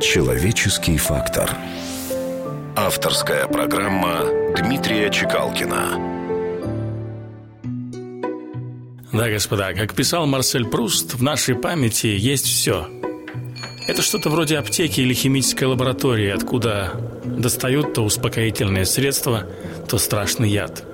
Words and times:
Человеческий 0.00 0.96
фактор. 0.96 1.50
Авторская 2.76 3.48
программа 3.48 4.20
Дмитрия 4.56 5.10
Чекалкина. 5.10 6.18
Да, 9.12 9.28
господа, 9.28 9.72
как 9.72 9.94
писал 9.94 10.26
Марсель 10.26 10.66
Пруст, 10.66 11.14
в 11.14 11.22
нашей 11.22 11.56
памяти 11.56 12.06
есть 12.06 12.46
все. 12.46 12.86
Это 13.88 14.02
что-то 14.02 14.30
вроде 14.30 14.58
аптеки 14.58 15.00
или 15.00 15.14
химической 15.14 15.64
лаборатории, 15.64 16.30
откуда 16.30 16.92
достают 17.24 17.94
то 17.94 18.02
успокоительные 18.02 18.86
средства, 18.86 19.46
то 19.88 19.98
страшный 19.98 20.48
яд. 20.48 20.84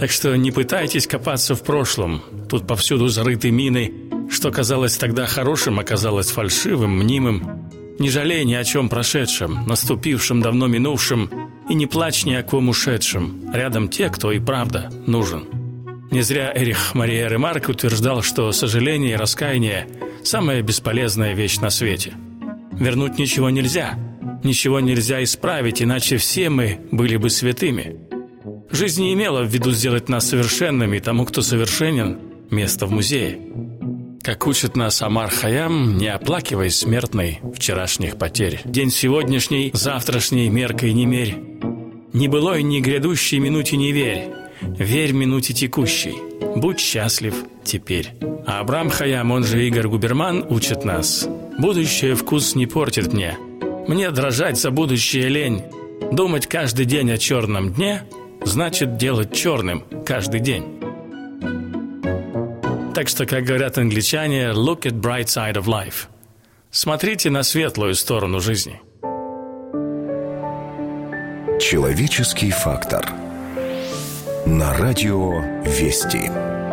Так 0.00 0.10
что 0.10 0.34
не 0.36 0.52
пытайтесь 0.52 1.06
копаться 1.06 1.54
в 1.54 1.62
прошлом. 1.62 2.22
Тут 2.48 2.66
повсюду 2.66 3.08
зарыты 3.08 3.50
мины. 3.50 3.92
Что 4.30 4.50
казалось 4.50 4.96
тогда 4.96 5.26
хорошим, 5.26 5.78
оказалось 5.78 6.30
фальшивым, 6.30 6.98
мнимым. 6.98 7.65
Не 7.98 8.10
жалей 8.10 8.44
ни 8.44 8.54
о 8.54 8.64
чем 8.64 8.88
прошедшем, 8.88 9.66
наступившем, 9.66 10.42
давно 10.42 10.66
минувшем, 10.66 11.30
и 11.68 11.74
не 11.74 11.86
плачь 11.86 12.24
ни 12.24 12.34
о 12.34 12.42
ком 12.42 12.68
ушедшем. 12.68 13.50
Рядом 13.52 13.88
те, 13.88 14.10
кто 14.10 14.32
и 14.32 14.38
правда 14.38 14.90
нужен. 15.06 15.44
Не 16.10 16.20
зря 16.20 16.52
Эрих 16.54 16.94
Мария 16.94 17.28
Ремарк 17.28 17.68
утверждал, 17.68 18.22
что 18.22 18.52
сожаление 18.52 19.12
и 19.12 19.16
раскаяние– 19.16 19.88
самая 20.22 20.62
бесполезная 20.62 21.34
вещь 21.34 21.58
на 21.58 21.70
свете. 21.70 22.14
Вернуть 22.72 23.18
ничего 23.18 23.50
нельзя, 23.50 23.98
ничего 24.44 24.80
нельзя 24.80 25.22
исправить, 25.22 25.82
иначе 25.82 26.18
все 26.18 26.50
мы 26.50 26.78
были 26.92 27.16
бы 27.16 27.30
святыми. 27.30 27.96
Жизнь 28.70 29.02
не 29.02 29.14
имела 29.14 29.42
в 29.42 29.48
виду 29.48 29.70
сделать 29.72 30.08
нас 30.08 30.28
совершенными, 30.28 30.98
тому, 30.98 31.24
кто 31.24 31.42
совершенен, 31.42 32.18
место 32.50 32.86
в 32.86 32.90
музее. 32.92 33.38
Как 34.26 34.44
учит 34.48 34.76
нас 34.76 35.02
Амар 35.02 35.30
Хаям, 35.30 35.98
не 35.98 36.08
оплакивай 36.08 36.68
смертный 36.68 37.38
вчерашних 37.54 38.18
потерь. 38.18 38.60
День 38.64 38.90
сегодняшний, 38.90 39.70
завтрашний 39.72 40.48
меркой 40.48 40.94
не 40.94 41.06
мерь. 41.06 41.36
Ни 42.12 42.26
былой, 42.26 42.64
ни 42.64 42.80
грядущей 42.80 43.38
минуте 43.38 43.76
не 43.76 43.92
верь. 43.92 44.24
Верь 44.62 45.12
минуте 45.12 45.54
текущей. 45.54 46.16
Будь 46.56 46.80
счастлив 46.80 47.36
теперь. 47.62 48.14
А 48.44 48.58
Абрам 48.58 48.90
Хаям, 48.90 49.30
он 49.30 49.44
же 49.44 49.64
Игорь 49.64 49.86
Губерман, 49.86 50.44
учит 50.50 50.84
нас. 50.84 51.28
Будущее 51.60 52.16
вкус 52.16 52.56
не 52.56 52.66
портит 52.66 53.12
мне. 53.12 53.38
Мне 53.86 54.10
дрожать 54.10 54.58
за 54.58 54.72
будущее 54.72 55.28
лень. 55.28 55.62
Думать 56.10 56.48
каждый 56.48 56.84
день 56.84 57.12
о 57.12 57.16
черном 57.16 57.72
дне 57.72 58.02
значит 58.44 58.96
делать 58.96 59.32
черным 59.32 59.84
каждый 60.04 60.40
день. 60.40 60.75
Так 62.96 63.08
что, 63.08 63.26
как 63.26 63.44
говорят 63.44 63.76
англичане, 63.76 64.52
look 64.52 64.86
at 64.86 64.98
bright 64.98 65.26
side 65.26 65.56
of 65.56 65.66
life. 65.66 66.06
Смотрите 66.70 67.28
на 67.28 67.42
светлую 67.42 67.94
сторону 67.94 68.40
жизни. 68.40 68.80
Человеческий 71.60 72.50
фактор. 72.50 73.06
На 74.46 74.72
радио 74.78 75.42
«Вести». 75.66 76.65